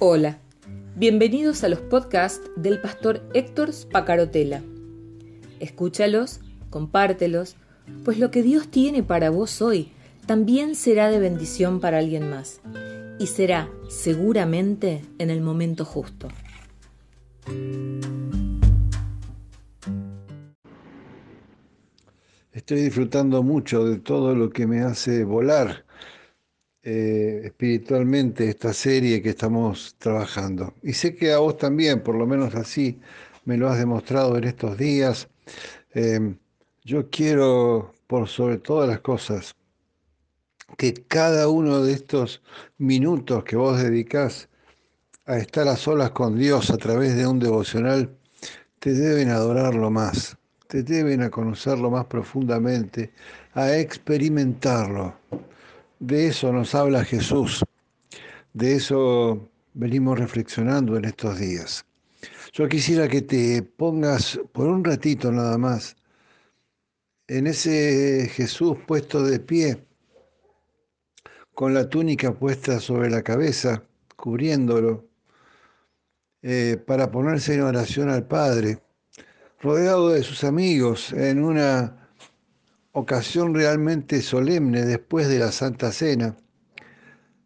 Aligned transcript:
Hola, 0.00 0.38
bienvenidos 0.94 1.64
a 1.64 1.68
los 1.68 1.80
podcasts 1.80 2.48
del 2.54 2.80
pastor 2.80 3.20
Héctor 3.34 3.72
Spacarotela. 3.72 4.62
Escúchalos, 5.58 6.38
compártelos, 6.70 7.56
pues 8.04 8.20
lo 8.20 8.30
que 8.30 8.44
Dios 8.44 8.68
tiene 8.68 9.02
para 9.02 9.30
vos 9.30 9.60
hoy 9.60 9.90
también 10.24 10.76
será 10.76 11.10
de 11.10 11.18
bendición 11.18 11.80
para 11.80 11.98
alguien 11.98 12.30
más 12.30 12.60
y 13.18 13.26
será 13.26 13.68
seguramente 13.88 15.02
en 15.18 15.30
el 15.30 15.40
momento 15.40 15.84
justo. 15.84 16.28
Estoy 22.52 22.82
disfrutando 22.82 23.42
mucho 23.42 23.84
de 23.84 23.98
todo 23.98 24.36
lo 24.36 24.50
que 24.50 24.68
me 24.68 24.78
hace 24.82 25.24
volar 25.24 25.87
eh, 26.82 27.42
espiritualmente 27.44 28.48
esta 28.48 28.72
serie 28.72 29.22
que 29.22 29.30
estamos 29.30 29.96
trabajando. 29.98 30.74
Y 30.82 30.92
sé 30.92 31.14
que 31.14 31.32
a 31.32 31.38
vos 31.38 31.56
también, 31.56 32.02
por 32.02 32.14
lo 32.14 32.26
menos 32.26 32.54
así 32.54 33.00
me 33.44 33.56
lo 33.56 33.68
has 33.68 33.78
demostrado 33.78 34.36
en 34.38 34.44
estos 34.44 34.78
días. 34.78 35.28
Em, 35.92 36.36
yo 36.84 37.10
quiero, 37.10 37.94
por 38.06 38.28
sobre 38.28 38.58
todas 38.58 38.88
las 38.88 39.00
cosas, 39.00 39.56
que 40.76 40.94
cada 40.94 41.48
uno 41.48 41.82
de 41.82 41.92
estos 41.92 42.42
minutos 42.78 43.44
que 43.44 43.56
vos 43.56 43.82
dedicás 43.82 44.48
a 45.26 45.38
estar 45.38 45.66
a 45.68 45.76
solas 45.76 46.10
con 46.12 46.38
Dios 46.38 46.70
a 46.70 46.78
través 46.78 47.16
de 47.16 47.26
un 47.26 47.38
devocional, 47.38 48.16
te 48.78 48.92
deben 48.92 49.30
adorarlo 49.30 49.90
más, 49.90 50.36
te 50.68 50.82
deben 50.82 51.22
a 51.22 51.30
conocerlo 51.30 51.90
más 51.90 52.06
profundamente, 52.06 53.12
a 53.54 53.76
experimentarlo. 53.76 55.14
De 56.00 56.28
eso 56.28 56.52
nos 56.52 56.74
habla 56.76 57.04
Jesús, 57.04 57.64
de 58.52 58.76
eso 58.76 59.48
venimos 59.74 60.18
reflexionando 60.18 60.96
en 60.96 61.04
estos 61.04 61.38
días. 61.38 61.84
Yo 62.52 62.68
quisiera 62.68 63.08
que 63.08 63.22
te 63.22 63.62
pongas 63.62 64.40
por 64.52 64.68
un 64.68 64.84
ratito 64.84 65.32
nada 65.32 65.58
más 65.58 65.96
en 67.26 67.48
ese 67.48 68.30
Jesús 68.32 68.78
puesto 68.86 69.22
de 69.22 69.40
pie, 69.40 69.84
con 71.52 71.74
la 71.74 71.88
túnica 71.88 72.32
puesta 72.32 72.78
sobre 72.78 73.10
la 73.10 73.22
cabeza, 73.22 73.82
cubriéndolo, 74.16 75.04
eh, 76.42 76.80
para 76.86 77.10
ponerse 77.10 77.54
en 77.54 77.62
oración 77.62 78.08
al 78.08 78.26
Padre, 78.26 78.80
rodeado 79.60 80.10
de 80.10 80.22
sus 80.22 80.44
amigos 80.44 81.12
en 81.12 81.42
una 81.42 81.97
ocasión 82.98 83.54
realmente 83.54 84.22
solemne 84.22 84.84
después 84.84 85.28
de 85.28 85.38
la 85.38 85.52
Santa 85.52 85.92
Cena, 85.92 86.36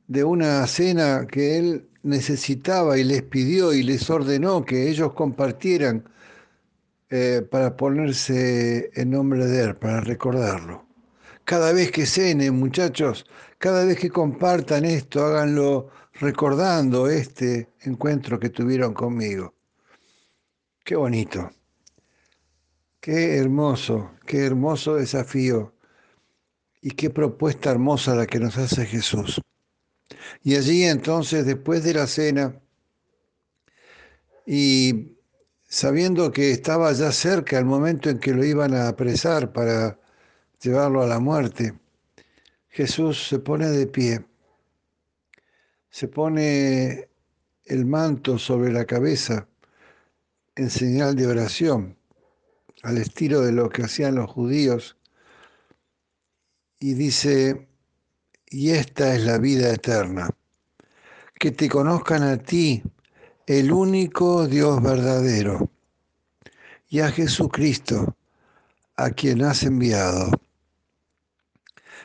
de 0.07 0.25
una 0.25 0.67
cena 0.67 1.27
que 1.31 1.59
él 1.59 1.89
necesitaba 2.03 2.99
y 2.99 3.05
les 3.05 3.23
pidió 3.23 3.73
y 3.73 3.83
les 3.83 4.11
ordenó 4.11 4.65
que 4.65 4.89
ellos 4.91 5.13
compartieran 5.15 6.05
eh, 7.11 7.43
para 7.43 7.77
ponerse 7.77 8.91
en 8.95 9.11
nombre 9.11 9.47
de 9.47 9.65
Él, 9.65 9.77
para 9.77 10.01
recordarlo. 10.01 10.87
Cada 11.45 11.73
vez 11.73 11.91
que 11.91 12.07
cenen, 12.07 12.59
muchachos, 12.59 13.27
cada 13.59 13.85
vez 13.85 13.99
que 13.99 14.09
compartan 14.11 14.85
esto, 14.87 15.25
háganlo 15.25 15.91
recordando 16.15 17.09
este 17.09 17.69
encuentro 17.83 18.39
que 18.41 18.49
tuvieron 18.49 18.95
conmigo. 18.95 19.55
Qué 20.85 20.97
bonito, 20.97 21.51
qué 23.03 23.37
hermoso, 23.37 24.13
qué 24.25 24.47
hermoso 24.47 24.95
desafío. 24.95 25.75
Y 26.81 26.93
qué 26.93 27.11
propuesta 27.11 27.71
hermosa 27.71 28.15
la 28.15 28.27
que 28.27 28.41
nos 28.41 28.57
hace 28.57 28.87
Jesús. 28.87 29.41
Y 30.43 30.57
allí 30.57 30.85
entonces, 30.85 31.47
después 31.47 31.85
de 31.85 31.95
la 31.95 32.09
cena, 32.09 32.61
y 34.47 35.17
sabiendo 35.63 36.33
que 36.33 36.51
estaba 36.51 36.93
ya 36.93 37.13
cerca 37.13 37.59
el 37.59 37.67
momento 37.67 38.11
en 38.11 38.19
que 38.19 38.33
lo 38.33 38.45
iban 38.45 38.75
a 38.75 38.89
apresar 38.89 39.53
para 39.53 39.99
llevarlo 40.61 41.03
a 41.03 41.07
la 41.07 41.21
muerte, 41.21 41.75
Jesús 42.69 43.29
se 43.29 43.39
pone 43.39 43.69
de 43.69 43.87
pie, 43.87 44.25
se 45.89 46.09
pone 46.09 47.09
el 47.65 47.87
manto 47.87 48.39
sobre 48.39 48.73
la 48.73 48.85
cabeza 48.87 49.47
en 50.57 50.69
señal 50.69 51.15
de 51.15 51.29
oración, 51.29 51.97
al 52.83 52.99
estilo 52.99 53.41
de 53.41 53.53
lo 53.53 53.69
que 53.71 53.85
hacían 53.85 54.17
los 54.17 54.31
judíos, 54.31 54.97
y 56.79 56.95
dice, 56.95 57.69
y 58.49 58.71
esta 58.71 59.15
es 59.15 59.25
la 59.25 59.39
vida 59.39 59.73
eterna, 59.73 60.31
que 61.39 61.53
te 61.53 61.69
conozcan 61.69 62.23
a 62.25 62.39
ti, 62.39 62.83
el 63.47 63.73
único 63.73 64.47
Dios 64.47 64.83
verdadero, 64.83 65.71
y 66.89 67.01
a 67.01 67.11
Jesucristo, 67.11 68.17
a 68.97 69.11
quien 69.11 69.43
has 69.43 69.63
enviado. 69.63 70.31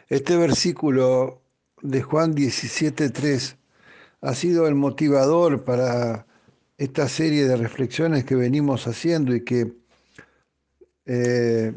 Este 0.09 0.37
versículo 0.37 1.41
de 1.81 2.01
Juan 2.01 2.33
17.3 2.33 3.57
ha 4.21 4.33
sido 4.33 4.67
el 4.67 4.75
motivador 4.75 5.63
para 5.63 6.25
esta 6.77 7.09
serie 7.09 7.47
de 7.47 7.57
reflexiones 7.57 8.23
que 8.23 8.35
venimos 8.35 8.87
haciendo 8.87 9.35
y 9.35 9.43
que 9.43 9.73
eh, 11.07 11.73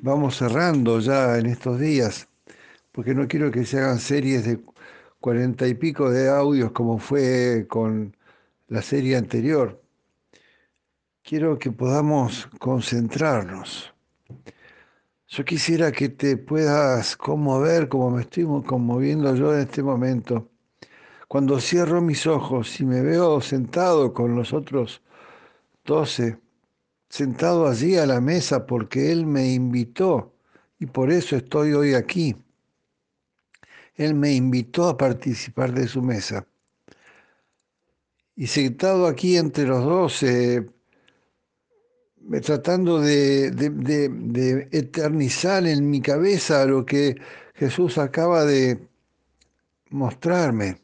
vamos 0.00 0.36
cerrando 0.36 1.00
ya 1.00 1.36
en 1.36 1.46
estos 1.46 1.80
días, 1.80 2.28
porque 2.92 3.14
no 3.14 3.26
quiero 3.26 3.50
que 3.50 3.64
se 3.66 3.78
hagan 3.78 3.98
series 3.98 4.46
de 4.46 4.60
cuarenta 5.20 5.66
y 5.66 5.74
pico 5.74 6.10
de 6.10 6.28
audios 6.28 6.70
como 6.72 6.98
fue 6.98 7.66
con 7.68 8.16
la 8.68 8.80
serie 8.82 9.16
anterior. 9.16 9.82
Quiero 11.22 11.58
que 11.58 11.72
podamos 11.72 12.48
concentrarnos. 12.58 13.92
Yo 15.26 15.44
quisiera 15.44 15.92
que 15.92 16.08
te 16.08 16.36
puedas 16.36 17.16
conmover 17.16 17.88
como 17.88 18.10
me 18.10 18.22
estoy 18.22 18.46
conmoviendo 18.64 19.34
yo 19.34 19.52
en 19.52 19.60
este 19.60 19.82
momento. 19.82 20.48
Cuando 21.26 21.60
cierro 21.60 22.00
mis 22.00 22.26
ojos 22.26 22.80
y 22.80 22.86
me 22.86 23.02
veo 23.02 23.40
sentado 23.42 24.14
con 24.14 24.34
los 24.36 24.54
otros 24.54 25.02
doce, 25.84 26.38
sentado 27.08 27.66
allí 27.66 27.96
a 27.96 28.06
la 28.06 28.20
mesa 28.20 28.66
porque 28.66 29.12
Él 29.12 29.26
me 29.26 29.52
invitó 29.52 30.34
y 30.78 30.86
por 30.86 31.10
eso 31.10 31.36
estoy 31.36 31.72
hoy 31.72 31.94
aquí. 31.94 32.36
Él 33.96 34.14
me 34.14 34.32
invitó 34.32 34.88
a 34.88 34.96
participar 34.96 35.72
de 35.72 35.88
su 35.88 36.02
mesa. 36.02 36.46
Y 38.36 38.46
sentado 38.46 39.08
aquí 39.08 39.36
entre 39.36 39.64
los 39.64 39.84
dos, 39.84 40.22
eh, 40.22 40.64
tratando 42.42 43.00
de, 43.00 43.50
de, 43.50 44.68
eternizar 44.70 45.66
en 45.66 45.90
mi 45.90 46.00
cabeza 46.00 46.64
lo 46.64 46.86
que 46.86 47.16
Jesús 47.54 47.98
acaba 47.98 48.44
de 48.44 48.86
mostrarme, 49.90 50.80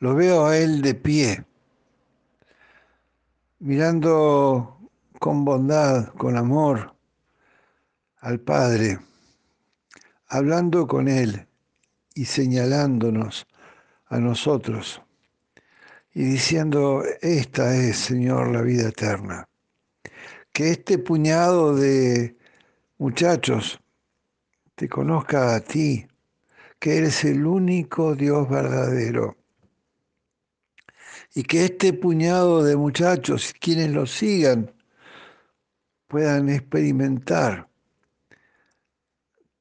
lo 0.00 0.16
veo 0.16 0.46
a 0.46 0.58
Él 0.58 0.82
de 0.82 0.94
pie, 0.94 1.44
mirando 3.60 4.79
con 5.20 5.44
bondad, 5.44 6.14
con 6.14 6.38
amor 6.38 6.94
al 8.20 8.40
Padre, 8.40 8.98
hablando 10.28 10.86
con 10.86 11.08
Él 11.08 11.46
y 12.14 12.24
señalándonos 12.24 13.46
a 14.06 14.18
nosotros 14.18 15.02
y 16.14 16.24
diciendo, 16.24 17.04
esta 17.20 17.76
es, 17.76 17.98
Señor, 17.98 18.48
la 18.48 18.62
vida 18.62 18.88
eterna. 18.88 19.46
Que 20.54 20.70
este 20.70 20.96
puñado 20.96 21.76
de 21.76 22.38
muchachos 22.96 23.78
te 24.74 24.88
conozca 24.88 25.54
a 25.54 25.60
ti, 25.60 26.06
que 26.78 26.96
eres 26.96 27.24
el 27.26 27.44
único 27.44 28.14
Dios 28.14 28.48
verdadero. 28.48 29.36
Y 31.34 31.42
que 31.42 31.66
este 31.66 31.92
puñado 31.92 32.64
de 32.64 32.74
muchachos, 32.74 33.52
quienes 33.60 33.90
lo 33.90 34.06
sigan, 34.06 34.72
puedan 36.10 36.48
experimentar 36.48 37.68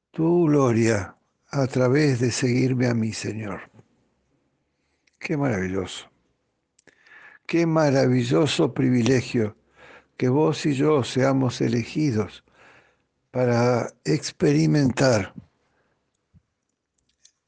tu 0.09 0.47
gloria 0.47 1.15
a 1.51 1.67
través 1.67 2.19
de 2.19 2.31
seguirme 2.31 2.87
a 2.87 2.95
mí, 2.95 3.13
Señor. 3.13 3.69
Qué 5.19 5.37
maravilloso. 5.37 6.09
Qué 7.45 7.67
maravilloso 7.67 8.73
privilegio 8.73 9.55
que 10.17 10.27
vos 10.27 10.65
y 10.65 10.73
yo 10.73 11.03
seamos 11.03 11.61
elegidos 11.61 12.43
para 13.29 13.93
experimentar 14.03 15.35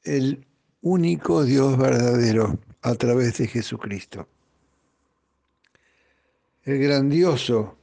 el 0.03 0.45
único 0.81 1.43
Dios 1.43 1.75
verdadero 1.75 2.59
a 2.83 2.93
través 2.93 3.39
de 3.39 3.47
Jesucristo. 3.47 4.29
El 6.63 6.77
grandioso, 6.83 7.80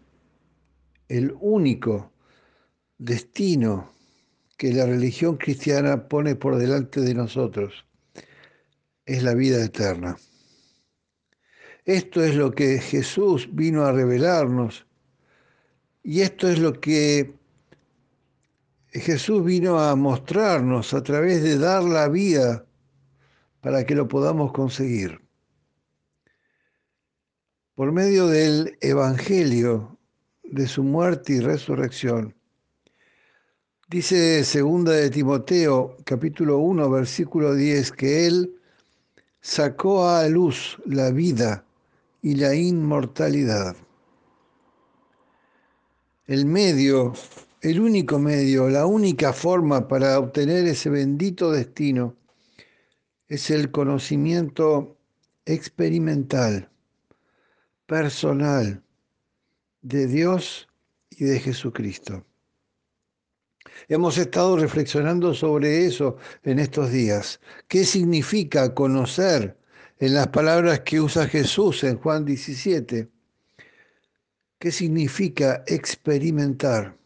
el 1.08 1.34
único 1.40 2.12
destino 2.98 3.92
que 4.56 4.72
la 4.72 4.86
religión 4.86 5.36
cristiana 5.36 6.08
pone 6.08 6.34
por 6.36 6.56
delante 6.56 7.00
de 7.00 7.14
nosotros 7.14 7.86
es 9.06 9.22
la 9.22 9.34
vida 9.34 9.64
eterna. 9.64 10.16
Esto 11.84 12.22
es 12.22 12.34
lo 12.34 12.52
que 12.52 12.78
Jesús 12.78 13.48
vino 13.52 13.84
a 13.84 13.92
revelarnos. 13.92 14.86
Y 16.02 16.20
esto 16.20 16.48
es 16.48 16.58
lo 16.58 16.78
que 16.80 17.32
Jesús 18.90 19.44
vino 19.44 19.78
a 19.78 19.96
mostrarnos 19.96 20.92
a 20.92 21.02
través 21.02 21.42
de 21.42 21.56
dar 21.58 21.84
la 21.84 22.08
vida 22.08 22.66
para 23.60 23.84
que 23.84 23.94
lo 23.94 24.08
podamos 24.08 24.52
conseguir. 24.52 25.20
Por 27.74 27.92
medio 27.92 28.26
del 28.26 28.76
Evangelio 28.80 29.97
de 30.50 30.66
su 30.66 30.82
muerte 30.82 31.34
y 31.34 31.40
resurrección, 31.40 32.34
dice 33.88 34.44
segunda 34.44 34.92
de 34.92 35.10
Timoteo 35.10 35.96
capítulo 36.04 36.58
1 36.58 36.90
versículo 36.90 37.54
10 37.54 37.92
que 37.92 38.26
él 38.26 38.54
sacó 39.40 40.08
a 40.08 40.28
luz 40.28 40.78
la 40.84 41.10
vida 41.10 41.64
y 42.22 42.34
la 42.34 42.54
inmortalidad. 42.54 43.76
El 46.26 46.44
medio, 46.44 47.14
el 47.62 47.80
único 47.80 48.18
medio, 48.18 48.68
la 48.68 48.86
única 48.86 49.32
forma 49.32 49.88
para 49.88 50.18
obtener 50.18 50.66
ese 50.66 50.90
bendito 50.90 51.50
destino 51.50 52.16
es 53.28 53.50
el 53.50 53.70
conocimiento 53.70 54.96
experimental, 55.46 56.68
personal, 57.86 58.82
de 59.82 60.06
Dios 60.06 60.68
y 61.10 61.24
de 61.24 61.40
Jesucristo. 61.40 62.24
Hemos 63.88 64.18
estado 64.18 64.56
reflexionando 64.56 65.34
sobre 65.34 65.86
eso 65.86 66.16
en 66.42 66.58
estos 66.58 66.90
días. 66.90 67.40
¿Qué 67.68 67.84
significa 67.84 68.74
conocer 68.74 69.56
en 69.98 70.14
las 70.14 70.28
palabras 70.28 70.80
que 70.80 71.00
usa 71.00 71.26
Jesús 71.26 71.84
en 71.84 71.98
Juan 71.98 72.24
17? 72.24 73.08
¿Qué 74.58 74.72
significa 74.72 75.62
experimentar? 75.66 76.96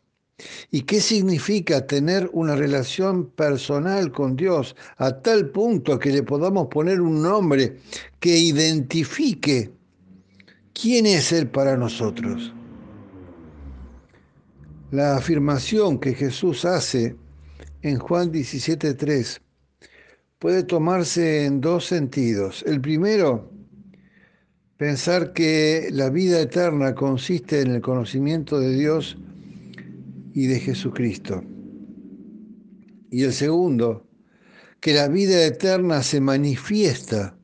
¿Y 0.71 0.83
qué 0.83 1.01
significa 1.01 1.87
tener 1.87 2.29
una 2.33 2.57
relación 2.57 3.31
personal 3.31 4.11
con 4.11 4.35
Dios 4.35 4.75
a 4.97 5.21
tal 5.21 5.51
punto 5.51 5.99
que 5.99 6.11
le 6.11 6.23
podamos 6.23 6.67
poner 6.69 7.01
un 7.01 7.23
nombre 7.23 7.77
que 8.19 8.37
identifique 8.37 9.71
quién 10.73 11.07
es 11.07 11.33
Él 11.33 11.49
para 11.49 11.77
nosotros? 11.77 12.53
La 14.93 15.17
afirmación 15.17 15.99
que 15.99 16.13
Jesús 16.13 16.67
hace 16.67 17.17
en 17.81 17.99
Juan 17.99 18.31
17.3 18.31 19.41
puede 20.39 20.65
tomarse 20.65 21.47
en 21.47 21.63
dos 21.63 21.87
sentidos. 21.87 22.63
El 22.67 22.83
primero, 22.83 23.51
pensar 24.77 25.33
que 25.33 25.89
la 25.91 26.11
vida 26.11 26.43
eterna 26.43 26.95
consiste 26.95 27.63
en 27.63 27.71
el 27.71 27.81
conocimiento 27.81 28.61
de 28.61 28.75
Dios 28.75 29.17
y 30.35 30.47
de 30.49 30.61
Jesucristo. 30.61 31.43
Y 33.11 33.23
el 33.23 33.33
segundo, 33.33 34.07
que 34.79 34.93
la 34.93 35.09
vida 35.09 35.43
eterna 35.43 36.03
se 36.03 36.21
manifiesta 36.21 37.35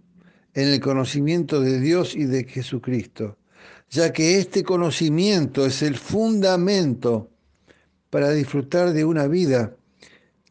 en 0.53 0.69
el 0.69 0.81
conocimiento 0.81 1.62
de 1.62 1.81
Dios 1.81 2.15
y 2.15 2.27
de 2.27 2.45
Jesucristo, 2.45 3.39
ya 3.89 4.12
que 4.12 4.37
este 4.37 4.62
conocimiento 4.62 5.65
es 5.65 5.81
el 5.81 5.97
fundamento 5.97 7.31
para 8.10 8.31
disfrutar 8.31 8.93
de 8.93 9.05
una 9.05 9.26
vida 9.26 9.76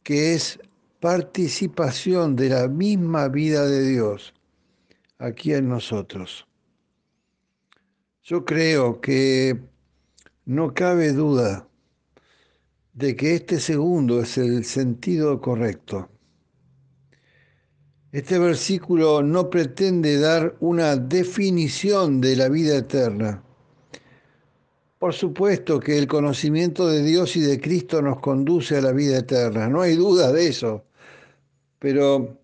que 0.04 0.33
es 0.33 0.59
participación 1.00 2.36
de 2.36 2.50
la 2.50 2.68
misma 2.68 3.27
vida 3.27 3.65
de 3.65 3.88
Dios 3.88 4.33
aquí 5.19 5.54
en 5.54 5.69
nosotros. 5.69 6.48
Yo 8.24 8.45
creo 8.45 9.00
que 9.00 9.59
no 10.45 10.74
cabe 10.74 11.13
duda 11.13 11.68
de 12.94 13.15
que 13.15 13.36
este 13.36 13.60
segundo 13.60 14.21
es 14.21 14.38
el 14.38 14.65
sentido 14.65 15.39
correcto. 15.39 16.10
Este 18.12 18.39
versículo 18.39 19.21
no 19.21 19.50
pretende 19.50 20.18
dar 20.19 20.56
una 20.60 20.95
definición 20.95 22.19
de 22.21 22.36
la 22.36 22.50
vida 22.50 22.77
eterna, 22.77 23.44
por 25.00 25.14
supuesto 25.14 25.80
que 25.80 25.98
el 25.98 26.08
conocimiento 26.08 26.88
de 26.88 27.04
Dios 27.04 27.36
y 27.36 27.42
de 27.42 27.60
Cristo 27.60 28.02
nos 28.02 28.20
conduce 28.20 28.78
a 28.78 28.82
la 28.82 28.92
vida 28.92 29.20
eterna, 29.20 29.70
no 29.70 29.82
hay 29.82 29.96
duda 29.96 30.32
de 30.32 30.48
eso, 30.48 30.86
pero 31.80 32.40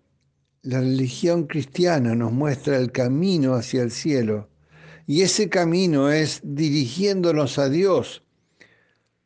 la 0.62 0.80
religión 0.80 1.46
cristiana 1.46 2.14
nos 2.14 2.32
muestra 2.32 2.76
el 2.76 2.92
camino 2.92 3.54
hacia 3.54 3.82
el 3.82 3.90
cielo 3.90 4.48
y 5.06 5.22
ese 5.22 5.48
camino 5.48 6.10
es 6.10 6.40
dirigiéndonos 6.42 7.58
a 7.58 7.68
Dios, 7.68 8.22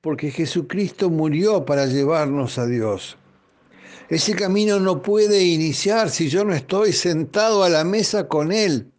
porque 0.01 0.31
Jesucristo 0.31 1.11
murió 1.11 1.65
para 1.65 1.87
llevarnos 1.87 2.59
a 2.59 2.67
Dios. 2.67 3.17
Ese 4.09 4.35
camino 4.35 4.81
no 4.81 5.03
puede 5.03 5.45
iniciar 5.45 6.11
si 6.11 6.29
yo 6.29 6.45
no 6.45 6.55
estoy 6.55 6.93
sentado 6.93 7.63
a 7.63 7.69
la 7.69 7.85
mesa 7.85 8.27
con 8.27 8.53
Él. 8.53 8.91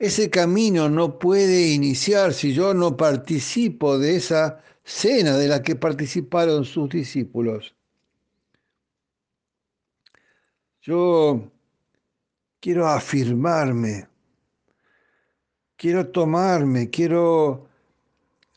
Ese 0.00 0.30
camino 0.30 0.88
no 0.88 1.18
puede 1.18 1.68
iniciar 1.68 2.32
si 2.32 2.54
yo 2.54 2.72
no 2.72 2.96
participo 2.96 3.98
de 3.98 4.16
esa 4.16 4.62
cena 4.82 5.36
de 5.36 5.46
la 5.46 5.62
que 5.62 5.76
participaron 5.76 6.64
sus 6.64 6.88
discípulos. 6.88 7.74
Yo 10.80 11.52
quiero 12.60 12.88
afirmarme, 12.88 14.08
quiero 15.76 16.08
tomarme, 16.08 16.88
quiero 16.88 17.68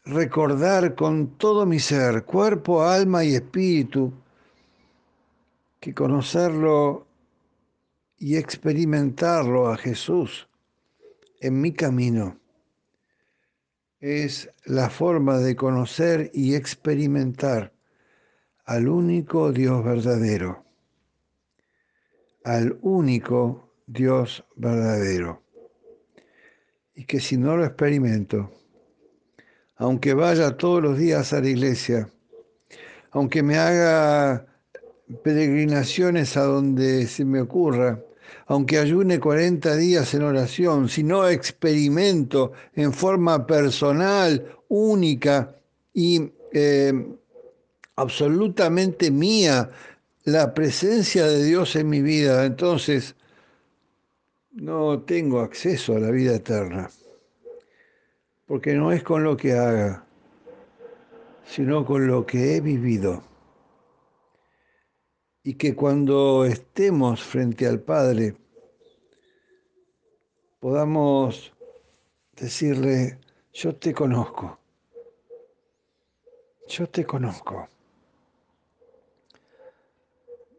recordar 0.06 0.96
con 0.96 1.38
todo 1.38 1.66
mi 1.66 1.80
ser, 1.80 2.24
cuerpo, 2.24 2.84
alma 2.84 3.26
y 3.26 3.36
espíritu, 3.36 4.14
que 5.82 5.94
conocerlo 5.94 7.06
y 8.18 8.38
experimentarlo 8.38 9.68
a 9.70 9.76
Jesús 9.76 10.48
en 11.44 11.60
mi 11.60 11.74
camino 11.74 12.40
es 14.00 14.50
la 14.64 14.90
forma 14.90 15.40
de 15.40 15.58
conocer 15.58 16.32
y 16.34 16.56
experimentar 16.56 17.74
al 18.64 18.88
único 18.88 19.52
Dios 19.52 19.84
verdadero, 19.84 20.64
al 22.46 22.78
único 22.82 23.74
Dios 23.88 24.46
verdadero. 24.56 25.44
Y 26.96 27.04
que 27.04 27.20
si 27.20 27.36
no 27.36 27.58
lo 27.58 27.66
experimento, 27.66 28.50
aunque 29.76 30.14
vaya 30.14 30.56
todos 30.56 30.82
los 30.82 30.98
días 30.98 31.34
a 31.34 31.42
la 31.42 31.50
iglesia, 31.50 32.10
aunque 33.12 33.44
me 33.44 33.58
haga 33.58 34.46
peregrinaciones 35.26 36.38
a 36.38 36.44
donde 36.44 37.06
se 37.08 37.26
me 37.26 37.42
ocurra, 37.42 38.00
aunque 38.48 38.78
ayune 38.78 39.20
40 39.20 39.76
días 39.76 40.14
en 40.14 40.24
oración, 40.24 40.90
si 40.90 41.04
no 41.04 41.28
experimento 41.28 42.52
en 42.76 42.94
forma 42.94 43.46
personal, 43.46 44.58
única 44.70 45.56
y 45.94 46.32
eh, 46.52 46.94
absolutamente 47.96 49.12
mía 49.12 49.70
la 50.26 50.54
presencia 50.54 51.26
de 51.26 51.44
Dios 51.44 51.76
en 51.76 51.90
mi 51.90 52.02
vida, 52.02 52.46
entonces 52.46 53.16
no 54.52 55.02
tengo 55.02 55.42
acceso 55.42 55.96
a 55.96 56.00
la 56.00 56.12
vida 56.12 56.36
eterna. 56.36 56.90
Porque 58.46 58.74
no 58.74 58.92
es 58.92 59.04
con 59.04 59.24
lo 59.24 59.36
que 59.36 59.54
haga, 59.54 60.06
sino 61.46 61.86
con 61.86 62.08
lo 62.08 62.26
que 62.26 62.56
he 62.56 62.62
vivido 62.62 63.33
y 65.44 65.56
que 65.56 65.76
cuando 65.76 66.46
estemos 66.46 67.22
frente 67.22 67.68
al 67.68 67.82
Padre 67.82 68.36
podamos 70.60 71.52
decirle, 72.36 73.20
yo 73.52 73.76
te 73.76 73.94
conozco, 73.94 74.58
yo 76.68 76.88
te 76.88 77.06
conozco. 77.06 77.68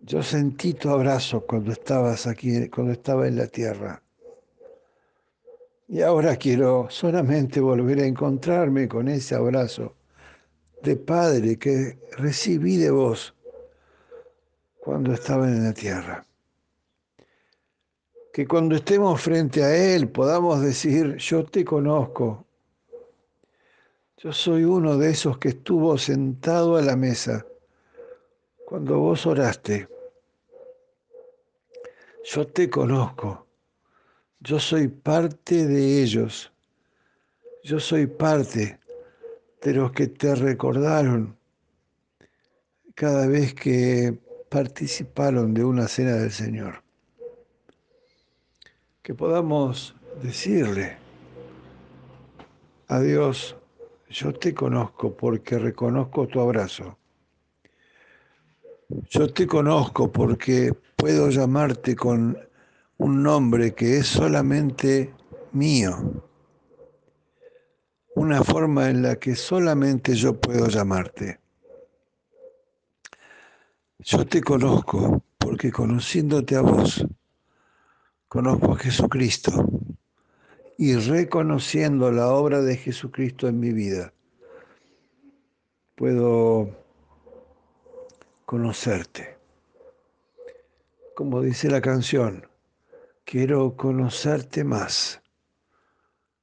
Yo 0.03 0.23
sentí 0.23 0.75
tu 0.75 0.91
abrazo 0.91 1.47
cuando 1.47 1.73
estabas 1.73 2.27
aquí, 2.27 2.69
cuando 2.69 2.93
estaba 2.93 3.27
en 3.27 3.37
la 3.37 3.47
tierra. 3.47 4.03
Y 5.89 6.03
ahora 6.03 6.37
quiero 6.37 6.89
solamente 6.91 7.59
volver 7.59 8.01
a 8.01 8.07
encontrarme 8.07 8.87
con 8.87 9.09
ese 9.09 9.35
abrazo 9.35 9.95
de 10.83 10.97
Padre 10.97 11.59
que 11.59 11.99
recibí 12.19 12.77
de 12.77 12.91
vos 12.91 13.35
cuando 14.85 15.15
estaban 15.15 15.49
en 15.49 15.65
la 15.65 15.73
tierra. 15.73 16.27
Que 18.31 18.47
cuando 18.47 18.77
estemos 18.77 19.19
frente 19.19 19.65
a 19.65 19.75
Él 19.75 20.11
podamos 20.11 20.61
decir, 20.61 21.17
yo 21.17 21.43
te 21.45 21.65
conozco. 21.65 22.45
Yo 24.19 24.31
soy 24.33 24.65
uno 24.65 24.99
de 24.99 25.11
esos 25.11 25.39
que 25.39 25.49
estuvo 25.49 25.97
sentado 25.97 26.77
a 26.77 26.83
la 26.83 26.97
mesa 26.97 27.47
cuando 28.67 28.99
vos 28.99 29.25
oraste. 29.25 29.89
Yo 32.25 32.47
te 32.47 32.69
conozco. 32.69 33.47
Yo 34.41 34.61
soy 34.61 34.89
parte 34.89 35.67
de 35.67 36.03
ellos. 36.03 36.53
Yo 37.63 37.81
soy 37.81 38.07
parte 38.07 38.79
de 39.63 39.73
los 39.73 39.93
que 39.93 40.09
te 40.09 40.35
recordaron 40.35 41.39
cada 42.95 43.27
vez 43.27 43.55
que 43.55 44.24
participaron 44.55 45.53
de 45.53 45.65
una 45.65 45.89
cena 45.89 46.13
del 46.13 46.31
Señor. 46.31 46.85
Que 49.03 49.13
podamos 49.13 49.97
decirle 50.23 50.97
a 52.87 53.01
Dios, 53.01 53.57
yo 54.09 54.33
te 54.33 54.55
conozco 54.55 55.13
porque 55.13 55.59
reconozco 55.59 56.29
tu 56.29 56.39
abrazo. 56.39 56.97
Yo 59.11 59.27
te 59.33 59.45
conozco 59.49 60.13
porque 60.13 60.73
puedo 60.95 61.31
llamarte 61.31 61.97
con 61.97 62.39
un 62.99 63.23
nombre 63.25 63.75
que 63.75 63.97
es 63.97 64.07
solamente 64.07 65.13
mío. 65.51 66.23
Una 68.15 68.45
forma 68.45 68.89
en 68.89 69.03
la 69.03 69.17
que 69.17 69.35
solamente 69.35 70.15
yo 70.15 70.41
puedo 70.41 70.69
llamarte. 70.69 71.41
Yo 74.07 74.27
te 74.27 74.43
conozco 74.43 75.25
porque 75.39 75.73
conociéndote 75.73 76.57
a 76.57 76.61
vos, 76.61 77.07
conozco 78.29 78.73
a 78.73 78.79
Jesucristo 78.79 79.51
y 80.77 80.95
reconociendo 80.97 82.13
la 82.13 82.29
obra 82.29 82.61
de 82.61 82.77
Jesucristo 82.77 83.49
en 83.49 83.61
mi 83.61 83.73
vida, 83.73 84.13
puedo 85.95 86.69
conocerte. 88.45 89.39
Como 91.15 91.41
dice 91.41 91.71
la 91.71 91.81
canción, 91.81 92.47
quiero 93.25 93.75
conocerte 93.75 94.65
más. 94.65 95.23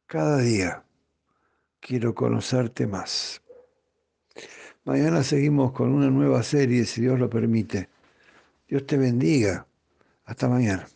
Cada 0.07 0.39
día 0.39 0.83
quiero 1.79 2.15
conocerte 2.15 2.87
más. 2.87 3.43
Mañana 4.83 5.23
seguimos 5.23 5.73
con 5.73 5.91
una 5.91 6.09
nueva 6.09 6.41
serie, 6.41 6.85
si 6.85 7.01
Dios 7.01 7.19
lo 7.19 7.29
permite. 7.29 7.89
Dios 8.67 8.85
te 8.87 8.97
bendiga. 8.97 9.67
Hasta 10.25 10.47
mañana. 10.47 10.87